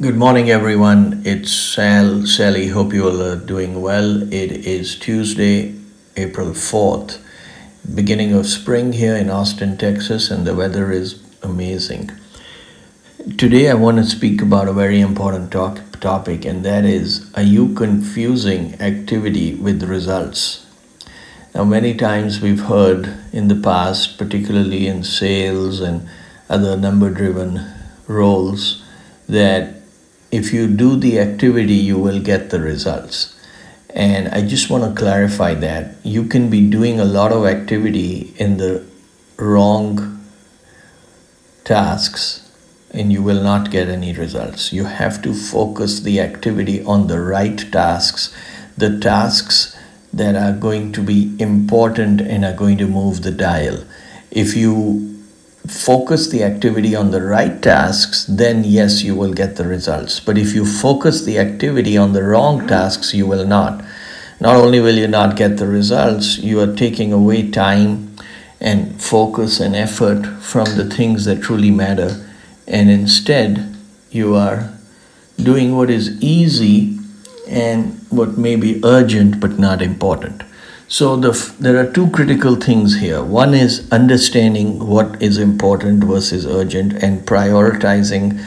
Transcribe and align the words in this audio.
Good 0.00 0.14
morning, 0.14 0.48
everyone. 0.48 1.22
It's 1.24 1.50
Sal. 1.50 2.24
Sally, 2.24 2.68
hope 2.68 2.92
you 2.92 3.08
all 3.08 3.20
are 3.20 3.34
doing 3.34 3.82
well. 3.82 4.32
It 4.32 4.52
is 4.52 4.96
Tuesday, 4.96 5.74
April 6.16 6.50
4th, 6.50 7.18
beginning 7.96 8.32
of 8.32 8.46
spring 8.46 8.92
here 8.92 9.16
in 9.16 9.28
Austin, 9.28 9.76
Texas, 9.76 10.30
and 10.30 10.46
the 10.46 10.54
weather 10.54 10.92
is 10.92 11.20
amazing. 11.42 12.12
Today, 13.38 13.68
I 13.68 13.74
want 13.74 13.96
to 13.96 14.04
speak 14.04 14.40
about 14.40 14.68
a 14.68 14.72
very 14.72 15.00
important 15.00 15.50
talk, 15.50 15.80
topic, 15.98 16.44
and 16.44 16.64
that 16.64 16.84
is 16.84 17.28
Are 17.34 17.42
you 17.42 17.74
confusing 17.74 18.80
activity 18.80 19.56
with 19.56 19.82
results? 19.82 20.64
Now, 21.56 21.64
many 21.64 21.92
times 21.92 22.40
we've 22.40 22.66
heard 22.66 23.18
in 23.32 23.48
the 23.48 23.60
past, 23.60 24.16
particularly 24.16 24.86
in 24.86 25.02
sales 25.02 25.80
and 25.80 26.08
other 26.48 26.76
number 26.76 27.10
driven 27.10 27.66
roles, 28.06 28.84
that 29.28 29.77
if 30.30 30.52
you 30.52 30.68
do 30.68 30.96
the 30.96 31.18
activity, 31.18 31.74
you 31.74 31.98
will 31.98 32.20
get 32.20 32.50
the 32.50 32.60
results. 32.60 33.34
And 33.90 34.28
I 34.28 34.46
just 34.46 34.68
want 34.68 34.84
to 34.84 35.00
clarify 35.00 35.54
that 35.54 35.94
you 36.04 36.24
can 36.24 36.50
be 36.50 36.68
doing 36.68 37.00
a 37.00 37.04
lot 37.04 37.32
of 37.32 37.46
activity 37.46 38.34
in 38.36 38.58
the 38.58 38.84
wrong 39.38 40.22
tasks 41.64 42.48
and 42.90 43.12
you 43.12 43.22
will 43.22 43.42
not 43.42 43.70
get 43.70 43.88
any 43.88 44.12
results. 44.12 44.72
You 44.72 44.84
have 44.84 45.20
to 45.22 45.34
focus 45.34 46.00
the 46.00 46.20
activity 46.20 46.82
on 46.82 47.06
the 47.06 47.20
right 47.20 47.58
tasks, 47.70 48.34
the 48.76 48.98
tasks 48.98 49.76
that 50.12 50.34
are 50.34 50.52
going 50.52 50.92
to 50.92 51.02
be 51.02 51.36
important 51.38 52.20
and 52.20 52.44
are 52.44 52.54
going 52.54 52.78
to 52.78 52.86
move 52.86 53.22
the 53.22 53.30
dial. 53.30 53.84
If 54.30 54.56
you 54.56 55.17
focus 55.70 56.28
the 56.28 56.42
activity 56.42 56.94
on 56.94 57.10
the 57.10 57.22
right 57.22 57.60
tasks, 57.62 58.24
then 58.28 58.64
yes, 58.64 59.02
you 59.02 59.14
will 59.14 59.32
get 59.32 59.56
the 59.56 59.66
results. 59.66 60.20
But 60.20 60.38
if 60.38 60.54
you 60.54 60.64
focus 60.64 61.24
the 61.24 61.38
activity 61.38 61.96
on 61.96 62.12
the 62.12 62.22
wrong 62.22 62.66
tasks, 62.66 63.14
you 63.14 63.26
will 63.26 63.46
not. 63.46 63.84
Not 64.40 64.56
only 64.56 64.80
will 64.80 64.96
you 64.96 65.08
not 65.08 65.36
get 65.36 65.56
the 65.56 65.66
results, 65.66 66.38
you 66.38 66.60
are 66.60 66.74
taking 66.74 67.12
away 67.12 67.50
time 67.50 68.16
and 68.60 69.00
focus 69.00 69.60
and 69.60 69.74
effort 69.74 70.26
from 70.40 70.76
the 70.76 70.84
things 70.84 71.24
that 71.24 71.42
truly 71.42 71.70
matter. 71.70 72.24
And 72.66 72.90
instead, 72.90 73.76
you 74.10 74.34
are 74.34 74.70
doing 75.36 75.76
what 75.76 75.90
is 75.90 76.20
easy 76.22 76.98
and 77.48 78.00
what 78.10 78.36
may 78.36 78.56
be 78.56 78.80
urgent 78.84 79.40
but 79.40 79.58
not 79.58 79.82
important. 79.82 80.42
So 80.90 81.16
the, 81.16 81.32
there 81.60 81.76
are 81.76 81.92
two 81.92 82.08
critical 82.10 82.56
things 82.56 82.98
here. 82.98 83.22
One 83.22 83.52
is 83.52 83.86
understanding 83.92 84.86
what 84.86 85.20
is 85.22 85.36
important 85.36 86.02
versus 86.04 86.46
urgent 86.46 86.94
and 86.94 87.26
prioritizing 87.26 88.42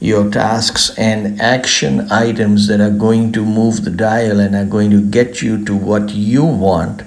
your 0.00 0.30
tasks 0.30 0.90
and 0.96 1.38
action 1.38 2.10
items 2.10 2.66
that 2.68 2.80
are 2.80 2.90
going 2.90 3.30
to 3.32 3.44
move 3.44 3.84
the 3.84 3.90
dial 3.90 4.40
and 4.40 4.56
are 4.56 4.64
going 4.64 4.90
to 4.90 5.02
get 5.02 5.42
you 5.42 5.62
to 5.66 5.76
what 5.76 6.14
you 6.14 6.46
want 6.46 7.02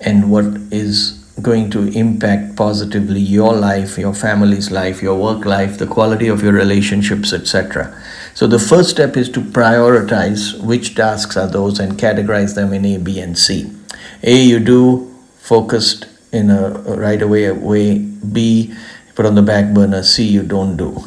and 0.00 0.32
what 0.32 0.46
is 0.72 1.12
going 1.40 1.70
to 1.70 1.86
impact 1.96 2.56
positively 2.56 3.20
your 3.20 3.54
life, 3.54 3.96
your 3.96 4.12
family's 4.12 4.72
life, 4.72 5.00
your 5.00 5.16
work 5.16 5.44
life, 5.44 5.78
the 5.78 5.86
quality 5.86 6.26
of 6.26 6.42
your 6.42 6.52
relationships, 6.52 7.32
etc. 7.32 7.96
So 8.34 8.48
the 8.48 8.58
first 8.58 8.90
step 8.90 9.16
is 9.16 9.28
to 9.30 9.40
prioritize 9.40 10.60
which 10.60 10.96
tasks 10.96 11.36
are 11.36 11.46
those 11.46 11.78
and 11.78 11.92
categorize 11.92 12.56
them 12.56 12.72
in 12.72 12.84
A, 12.84 12.98
B, 12.98 13.20
and 13.20 13.38
C. 13.38 13.77
A, 14.22 14.42
you 14.42 14.58
do 14.58 15.14
focused 15.38 16.06
in 16.32 16.50
a 16.50 16.70
right 16.70 17.22
away 17.22 17.50
way. 17.52 17.98
B, 17.98 18.74
put 19.14 19.24
on 19.26 19.34
the 19.34 19.42
back 19.42 19.72
burner. 19.72 20.02
C, 20.02 20.24
you 20.24 20.42
don't 20.42 20.76
do. 20.76 21.04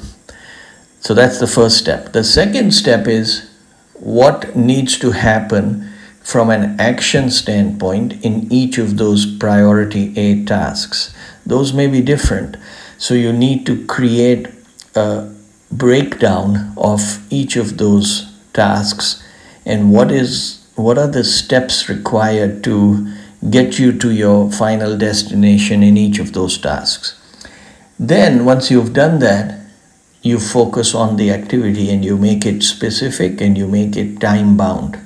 So 1.00 1.14
that's 1.14 1.40
the 1.40 1.48
first 1.48 1.78
step. 1.78 2.14
The 2.14 2.24
second 2.24 2.74
step 2.74 3.08
is 3.08 3.50
what 3.94 4.56
needs 4.56 4.98
to 5.00 5.12
happen 5.12 5.90
from 6.24 6.50
an 6.50 6.80
action 6.80 7.30
standpoint 7.30 8.24
in 8.24 8.52
each 8.52 8.78
of 8.78 8.98
those 8.98 9.26
priority 9.26 10.18
A 10.18 10.46
tasks. 10.46 11.14
Those 11.46 11.74
may 11.74 11.88
be 11.88 12.02
different. 12.02 12.58
So 12.98 13.14
you 13.14 13.34
need 13.34 13.66
to 13.66 13.86
create 13.86 14.48
a 14.96 15.34
breakdown 15.72 16.74
of 16.78 17.02
each 17.32 17.56
of 17.56 17.78
those 17.78 18.32
tasks 18.54 19.24
and 19.66 19.92
what 19.92 20.12
is 20.12 20.61
what 20.84 20.98
are 20.98 21.08
the 21.08 21.24
steps 21.24 21.90
required 21.90 22.64
to 22.64 23.08
get 23.50 23.80
you 23.80 23.98
to 23.98 24.12
your 24.12 24.52
final 24.52 24.98
destination 24.98 25.82
in 25.82 25.98
each 25.98 26.20
of 26.20 26.34
those 26.34 26.58
tasks. 26.58 27.18
Then, 28.00 28.46
once 28.46 28.70
you've 28.70 28.94
done 28.94 29.20
that, 29.20 29.60
you 30.22 30.40
focus 30.40 30.94
on 30.94 31.16
the 31.18 31.32
activity 31.32 31.90
and 31.90 32.06
you 32.06 32.18
make 32.18 32.46
it 32.46 32.62
specific 32.62 33.42
and 33.42 33.58
you 33.58 33.68
make 33.68 33.96
it 33.96 34.20
time 34.20 34.56
bound. 34.56 35.00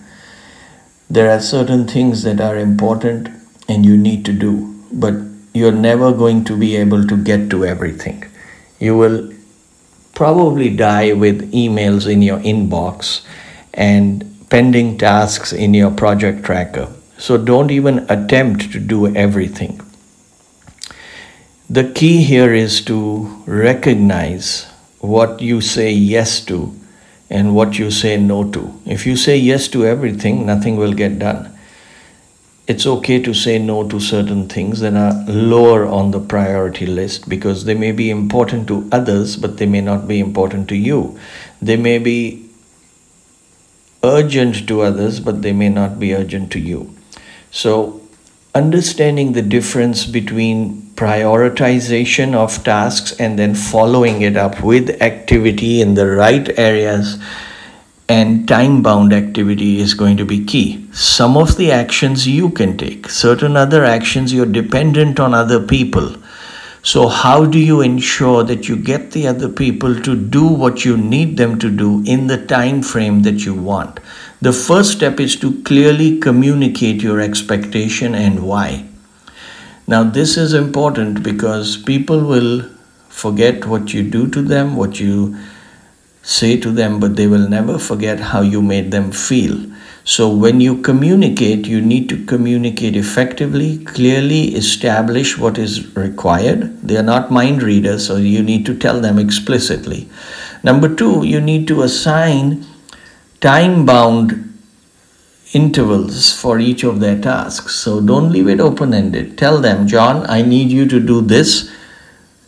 There 1.09 1.31
are 1.31 1.39
certain 1.39 1.87
things 1.87 2.23
that 2.23 2.41
are 2.41 2.57
important 2.57 3.29
and 3.69 3.85
you 3.85 3.95
need 3.95 4.25
to 4.25 4.33
do, 4.33 4.83
but 4.91 5.13
you're 5.53 5.71
never 5.71 6.11
going 6.11 6.43
to 6.45 6.57
be 6.57 6.75
able 6.75 7.07
to 7.07 7.15
get 7.15 7.49
to 7.51 7.65
everything. 7.65 8.25
You 8.79 8.97
will 8.97 9.33
probably 10.13 10.75
die 10.75 11.13
with 11.13 11.51
emails 11.53 12.11
in 12.11 12.21
your 12.21 12.39
inbox 12.39 13.25
and 13.73 14.34
pending 14.49 14.97
tasks 14.97 15.51
in 15.51 15.73
your 15.73 15.91
project 15.91 16.43
tracker. 16.43 16.91
So 17.17 17.37
don't 17.37 17.71
even 17.71 18.05
attempt 18.09 18.71
to 18.73 18.79
do 18.79 19.13
everything. 19.15 19.81
The 21.69 21.91
key 21.91 22.23
here 22.23 22.53
is 22.53 22.81
to 22.85 23.43
recognize 23.47 24.67
what 24.99 25.41
you 25.41 25.61
say 25.61 25.91
yes 25.91 26.39
to 26.45 26.75
and 27.29 27.55
what 27.55 27.79
you 27.79 27.89
say 27.89 28.17
no 28.17 28.49
to. 28.51 28.79
If 28.85 29.05
you 29.07 29.15
say 29.15 29.37
yes 29.37 29.67
to 29.69 29.85
everything, 29.85 30.45
nothing 30.45 30.75
will 30.75 30.93
get 30.93 31.17
done. 31.17 31.51
It's 32.67 32.85
okay 32.85 33.21
to 33.21 33.33
say 33.33 33.59
no 33.59 33.87
to 33.87 33.99
certain 33.99 34.47
things 34.47 34.79
that 34.79 34.93
are 34.95 35.23
lower 35.27 35.85
on 35.85 36.11
the 36.11 36.19
priority 36.19 36.85
list 36.85 37.29
because 37.29 37.65
they 37.65 37.75
may 37.75 37.91
be 37.91 38.09
important 38.09 38.67
to 38.67 38.87
others, 38.91 39.37
but 39.37 39.57
they 39.57 39.65
may 39.65 39.81
not 39.81 40.07
be 40.07 40.19
important 40.19 40.67
to 40.69 40.75
you. 40.75 41.17
They 41.61 41.77
may 41.77 41.99
be 41.99 42.44
urgent 44.05 44.67
to 44.67 44.81
others, 44.81 45.19
but 45.19 45.41
they 45.41 45.53
may 45.53 45.69
not 45.69 45.99
be 45.99 46.13
urgent 46.15 46.51
to 46.51 46.59
you. 46.59 46.95
So, 47.51 48.01
understanding 48.53 49.33
the 49.33 49.41
difference 49.41 50.05
between 50.05 50.83
prioritization 50.95 52.33
of 52.33 52.63
tasks 52.63 53.11
and 53.19 53.37
then 53.37 53.53
following 53.53 54.21
it 54.21 54.37
up 54.37 54.61
with 54.63 55.01
activity 55.01 55.81
in 55.81 55.95
the 55.95 56.07
right 56.07 56.47
areas 56.57 57.17
and 58.07 58.47
time 58.47 58.81
bound 58.81 59.11
activity 59.11 59.79
is 59.79 59.93
going 59.93 60.15
to 60.15 60.25
be 60.25 60.45
key. 60.45 60.87
Some 60.93 61.35
of 61.35 61.57
the 61.57 61.71
actions 61.71 62.27
you 62.27 62.49
can 62.49 62.77
take, 62.77 63.09
certain 63.09 63.57
other 63.57 63.83
actions 63.83 64.31
you're 64.31 64.45
dependent 64.45 65.19
on 65.19 65.33
other 65.33 65.65
people 65.65 66.15
so, 66.85 67.07
how 67.07 67.45
do 67.45 67.57
you 67.57 67.81
ensure 67.81 68.43
that 68.43 68.69
you 68.69 68.75
get 68.75 69.09
the 69.09 69.25
other 69.25 69.49
people 69.49 69.99
to 70.03 70.15
do 70.15 70.45
what 70.45 70.85
you 70.85 70.95
need 70.95 71.35
them 71.35 71.57
to 71.57 71.71
do 71.75 72.03
in 72.05 72.27
the 72.27 72.37
time 72.45 72.83
frame 72.83 73.23
that 73.23 73.43
you 73.43 73.55
want? 73.55 73.99
The 74.39 74.53
first 74.53 74.91
step 74.91 75.19
is 75.19 75.35
to 75.37 75.63
clearly 75.63 76.19
communicate 76.19 77.01
your 77.01 77.19
expectation 77.19 78.13
and 78.13 78.43
why. 78.43 78.85
Now, 79.87 80.03
this 80.03 80.37
is 80.37 80.53
important 80.53 81.23
because 81.23 81.75
people 81.75 82.23
will 82.23 82.69
forget 83.09 83.65
what 83.65 83.91
you 83.91 84.03
do 84.03 84.27
to 84.27 84.43
them, 84.43 84.75
what 84.75 84.99
you 84.99 85.35
say 86.25 86.57
to 86.57 86.71
them, 86.71 86.99
but 86.99 87.15
they 87.15 87.27
will 87.27 87.47
never 87.47 87.77
forget 87.77 88.19
how 88.19 88.41
you 88.41 88.61
made 88.61 88.89
them 88.89 89.11
feel. 89.11 89.71
So, 90.03 90.29
when 90.29 90.59
you 90.59 90.81
communicate, 90.81 91.67
you 91.67 91.81
need 91.81 92.09
to 92.09 92.25
communicate 92.25 92.95
effectively, 92.95 93.83
clearly 93.85 94.55
establish 94.55 95.37
what 95.37 95.57
is 95.57 95.95
required. 95.95 96.81
They 96.81 96.97
are 96.97 97.03
not 97.03 97.31
mind 97.31 97.63
readers, 97.63 98.05
so 98.05 98.17
you 98.17 98.43
need 98.43 98.65
to 98.67 98.77
tell 98.77 99.01
them 99.01 99.17
explicitly. 99.17 100.07
Number 100.63 100.93
two, 100.93 101.25
you 101.25 101.41
need 101.41 101.67
to 101.69 101.81
assign 101.81 102.65
time 103.41 103.85
bound 103.85 104.53
intervals 105.53 106.31
for 106.31 106.59
each 106.59 106.83
of 106.83 106.99
their 106.99 107.19
tasks. 107.19 107.75
So, 107.75 107.99
don't 108.01 108.31
leave 108.31 108.47
it 108.47 108.59
open 108.59 108.93
ended. 108.93 109.39
Tell 109.39 109.59
them, 109.59 109.87
John, 109.87 110.25
I 110.27 110.43
need 110.43 110.69
you 110.71 110.87
to 110.87 110.99
do 110.99 111.21
this 111.21 111.71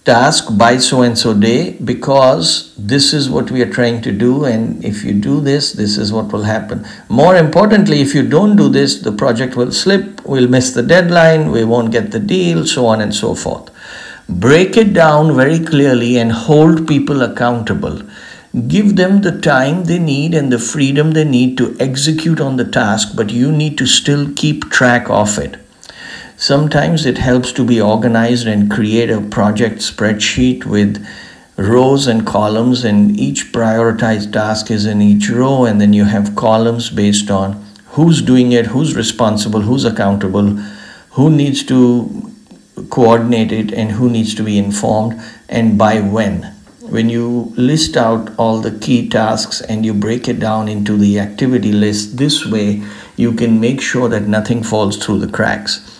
task 0.08 0.52
by 0.58 0.78
so 0.78 1.02
and 1.02 1.18
so 1.22 1.34
day 1.34 1.74
because 1.90 2.74
this 2.92 3.14
is 3.14 3.30
what 3.30 3.52
we 3.52 3.62
are 3.62 3.74
trying 3.78 4.02
to 4.02 4.12
do 4.12 4.46
and 4.46 4.86
if 4.90 5.04
you 5.04 5.14
do 5.26 5.42
this 5.42 5.74
this 5.74 5.98
is 5.98 6.14
what 6.14 6.32
will 6.32 6.44
happen. 6.44 6.86
More 7.10 7.36
importantly 7.36 8.00
if 8.00 8.16
you 8.16 8.24
don't 8.36 8.56
do 8.56 8.70
this 8.70 8.96
the 9.02 9.12
project 9.12 9.58
will 9.58 9.74
slip 9.74 10.26
we'll 10.26 10.48
miss 10.48 10.72
the 10.72 10.88
deadline 10.94 11.52
we 11.52 11.66
won't 11.66 11.92
get 11.92 12.12
the 12.12 12.22
deal 12.22 12.66
so 12.66 12.86
on 12.86 13.02
and 13.02 13.14
so 13.14 13.36
forth. 13.36 13.70
Break 14.30 14.78
it 14.78 14.94
down 14.94 15.36
very 15.36 15.60
clearly 15.60 16.18
and 16.18 16.32
hold 16.32 16.88
people 16.88 17.22
accountable. 17.22 18.02
Give 18.68 18.96
them 18.96 19.22
the 19.22 19.38
time 19.40 19.84
they 19.86 20.00
need 20.00 20.34
and 20.34 20.52
the 20.52 20.60
freedom 20.60 21.12
they 21.12 21.26
need 21.26 21.58
to 21.58 21.76
execute 21.82 22.40
on 22.40 22.56
the 22.56 22.72
task 22.82 23.16
but 23.16 23.30
you 23.30 23.52
need 23.52 23.78
to 23.78 23.86
still 23.86 24.28
keep 24.36 24.70
track 24.70 25.10
of 25.10 25.38
it 25.38 25.58
Sometimes 26.40 27.08
it 27.08 27.18
helps 27.18 27.52
to 27.54 27.66
be 27.66 27.82
organized 27.82 28.46
and 28.46 28.70
create 28.70 29.10
a 29.10 29.22
project 29.22 29.80
spreadsheet 29.80 30.66
with 30.66 31.04
rows 31.56 32.06
and 32.06 32.28
columns, 32.28 32.84
and 32.84 33.20
each 33.20 33.52
prioritized 33.52 34.32
task 34.34 34.70
is 34.70 34.86
in 34.86 35.02
each 35.02 35.32
row, 35.32 35.66
and 35.66 35.82
then 35.82 35.94
you 35.94 36.06
have 36.06 36.36
columns 36.36 36.92
based 36.92 37.32
on 37.32 37.54
who's 37.94 38.22
doing 38.22 38.52
it, 38.52 38.68
who's 38.68 38.96
responsible, 38.96 39.62
who's 39.62 39.84
accountable, 39.84 40.50
who 41.14 41.32
needs 41.32 41.64
to 41.64 42.32
coordinate 42.92 43.52
it, 43.52 43.74
and 43.74 43.94
who 43.94 44.08
needs 44.08 44.36
to 44.36 44.44
be 44.44 44.60
informed, 44.60 45.20
and 45.50 45.76
by 45.76 46.00
when. 46.02 46.54
When 46.82 47.10
you 47.10 47.52
list 47.58 47.98
out 47.98 48.30
all 48.38 48.62
the 48.62 48.78
key 48.78 49.10
tasks 49.10 49.60
and 49.60 49.84
you 49.84 49.96
break 49.96 50.28
it 50.28 50.40
down 50.40 50.68
into 50.68 50.98
the 50.98 51.20
activity 51.20 51.72
list, 51.72 52.18
this 52.18 52.46
way 52.46 52.84
you 53.16 53.34
can 53.34 53.60
make 53.60 53.82
sure 53.82 54.08
that 54.08 54.28
nothing 54.28 54.62
falls 54.62 54.98
through 54.98 55.18
the 55.18 55.28
cracks. 55.32 55.97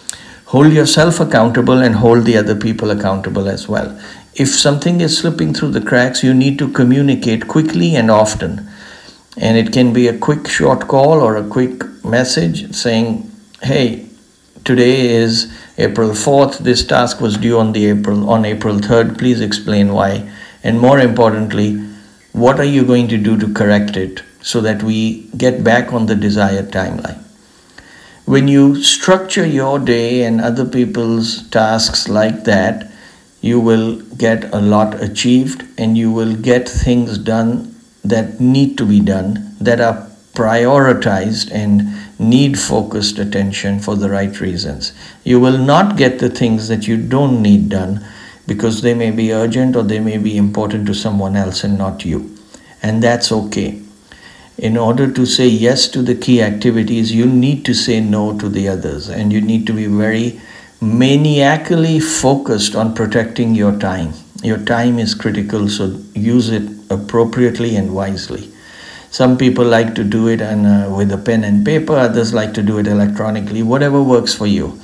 Hold 0.52 0.72
yourself 0.72 1.20
accountable 1.20 1.80
and 1.80 1.96
hold 1.96 2.24
the 2.24 2.38
other 2.38 2.56
people 2.56 2.90
accountable 2.90 3.50
as 3.50 3.68
well. 3.68 4.00
If 4.34 4.48
something 4.48 5.02
is 5.02 5.18
slipping 5.18 5.54
through 5.54 5.72
the 5.72 5.82
cracks, 5.82 6.24
you 6.24 6.34
need 6.34 6.58
to 6.60 6.72
communicate 6.72 7.50
quickly 7.50 7.98
and 7.98 8.10
often. 8.10 8.66
And 9.36 9.58
it 9.58 9.74
can 9.74 9.92
be 9.92 10.08
a 10.08 10.18
quick 10.18 10.48
short 10.48 10.88
call 10.88 11.20
or 11.20 11.36
a 11.36 11.46
quick 11.46 11.84
message 12.06 12.74
saying, 12.74 13.30
hey, 13.62 14.08
today 14.64 15.10
is 15.10 15.54
April 15.78 16.12
4th. 16.12 16.60
This 16.60 16.88
task 16.88 17.20
was 17.20 17.36
due 17.36 17.60
on 17.60 17.74
the 17.74 17.88
April 17.88 18.30
on 18.30 18.46
April 18.46 18.78
3rd. 18.78 19.18
Please 19.18 19.42
explain 19.42 19.92
why. 19.92 20.32
And 20.64 20.80
more 20.80 21.02
importantly, 21.02 21.76
what 22.32 22.58
are 22.58 22.72
you 22.78 22.86
going 22.86 23.10
to 23.10 23.18
do 23.18 23.38
to 23.38 23.54
correct 23.54 23.98
it 23.98 24.24
so 24.42 24.62
that 24.62 24.82
we 24.82 25.24
get 25.36 25.62
back 25.62 25.92
on 25.92 26.06
the 26.06 26.16
desired 26.16 26.72
timeline? 26.72 27.27
When 28.28 28.50
you 28.50 28.84
structure 28.84 29.46
your 29.46 29.80
day 29.80 30.24
and 30.24 30.42
other 30.42 30.66
people's 30.66 31.48
tasks 31.48 32.10
like 32.10 32.44
that, 32.44 32.92
you 33.40 33.58
will 33.58 34.02
get 34.18 34.54
a 34.54 34.60
lot 34.60 35.02
achieved 35.02 35.64
and 35.78 35.98
you 35.98 36.12
will 36.12 36.36
get 36.36 36.68
things 36.68 37.18
done 37.18 37.74
that 38.04 38.42
need 38.42 38.78
to 38.80 38.86
be 38.86 39.00
done, 39.00 39.56
that 39.62 39.80
are 39.80 40.10
prioritized 40.34 41.54
and 41.54 41.88
need 42.20 42.60
focused 42.60 43.18
attention 43.18 43.80
for 43.80 43.96
the 43.96 44.10
right 44.10 44.42
reasons. 44.42 44.92
You 45.24 45.40
will 45.40 45.58
not 45.58 45.96
get 45.96 46.20
the 46.20 46.30
things 46.30 46.68
that 46.68 46.86
you 46.86 46.98
don't 46.98 47.42
need 47.42 47.70
done 47.70 48.06
because 48.46 48.82
they 48.82 48.94
may 48.94 49.12
be 49.12 49.32
urgent 49.32 49.78
or 49.78 49.84
they 49.84 50.02
may 50.02 50.18
be 50.18 50.36
important 50.36 50.86
to 50.88 50.94
someone 50.94 51.38
else 51.38 51.64
and 51.64 51.78
not 51.78 52.04
you. 52.04 52.36
And 52.84 53.02
that's 53.02 53.32
okay. 53.32 53.87
In 54.58 54.76
order 54.76 55.12
to 55.12 55.26
say 55.28 55.48
yes 55.48 55.88
to 55.90 56.02
the 56.02 56.16
key 56.16 56.42
activities, 56.42 57.12
you 57.12 57.28
need 57.28 57.64
to 57.66 57.76
say 57.76 58.00
no 58.00 58.38
to 58.40 58.50
the 58.50 58.68
others 58.68 59.08
and 59.08 59.32
you 59.32 59.40
need 59.40 59.68
to 59.68 59.74
be 59.74 59.86
very 59.86 60.42
maniacally 60.82 62.00
focused 62.00 62.76
on 62.76 62.96
protecting 62.96 63.54
your 63.54 63.78
time. 63.78 64.14
Your 64.42 64.58
time 64.58 64.98
is 64.98 65.14
critical, 65.14 65.70
so 65.70 66.00
use 66.14 66.50
it 66.50 66.64
appropriately 66.90 67.76
and 67.76 67.94
wisely. 67.94 68.52
Some 69.12 69.38
people 69.38 69.66
like 69.66 69.94
to 69.96 70.04
do 70.04 70.28
it 70.28 70.42
and, 70.42 70.66
uh, 70.66 70.94
with 70.96 71.12
a 71.12 71.18
pen 71.18 71.44
and 71.44 71.64
paper, 71.64 71.94
others 71.94 72.34
like 72.34 72.54
to 72.56 72.64
do 72.64 72.80
it 72.80 72.88
electronically, 72.88 73.62
whatever 73.62 74.02
works 74.02 74.34
for 74.34 74.48
you. 74.48 74.80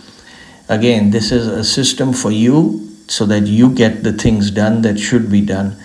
Again, 0.69 1.11
this 1.11 1.31
is 1.31 1.47
a 1.47 1.63
system 1.63 2.13
for 2.13 2.31
you 2.31 2.89
so 3.07 3.25
that 3.25 3.47
you 3.47 3.69
get 3.69 4.03
the 4.03 4.13
things 4.13 4.51
done 4.51 4.81
that 4.83 4.99
should 4.99 5.31
be 5.31 5.41
done 5.41 5.75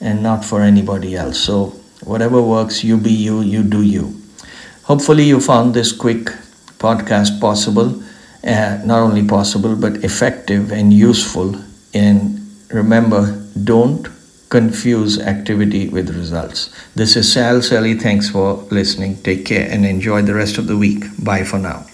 and 0.00 0.22
not 0.22 0.44
for 0.44 0.62
anybody 0.62 1.16
else. 1.16 1.38
So, 1.38 1.74
whatever 2.06 2.40
works, 2.40 2.82
you 2.82 2.96
be 2.96 3.12
you, 3.12 3.40
you 3.40 3.62
do 3.62 3.82
you. 3.82 4.20
Hopefully, 4.84 5.24
you 5.24 5.40
found 5.40 5.74
this 5.74 5.92
quick 5.92 6.26
podcast 6.78 7.40
possible 7.40 8.02
uh, 8.46 8.80
not 8.84 9.00
only 9.00 9.26
possible 9.26 9.74
but 9.74 10.04
effective 10.04 10.70
and 10.70 10.92
useful. 10.92 11.56
And 11.92 12.40
remember, 12.70 13.44
don't 13.64 14.08
confuse 14.48 15.18
activity 15.18 15.88
with 15.88 16.14
results. 16.16 16.70
This 16.94 17.16
is 17.16 17.32
Sal 17.32 17.60
Sally. 17.62 17.94
Thanks 17.94 18.30
for 18.30 18.54
listening. 18.70 19.20
Take 19.22 19.44
care 19.44 19.68
and 19.68 19.84
enjoy 19.84 20.22
the 20.22 20.34
rest 20.34 20.58
of 20.58 20.66
the 20.68 20.76
week. 20.76 21.04
Bye 21.18 21.44
for 21.44 21.58
now. 21.58 21.86